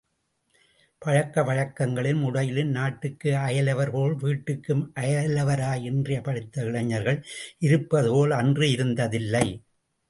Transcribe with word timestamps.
பழக்க 1.01 1.43
வழக்கங்களிலும் 1.43 2.23
உடையிலும் 2.23 2.67
நாட்டுக்கு 2.67 3.29
அயலார்போல் 3.35 4.15
வீட்டுக்கும் 4.23 4.83
அயலாராய் 4.95 5.83
இன்றைய 5.83 6.21
படித்த 6.21 6.63
இளைஞர்கள் 6.63 7.25
இருப்பதுபோல் 7.59 8.31
அன்று 8.31 8.67
இருந்ததில்லை. 8.67 9.47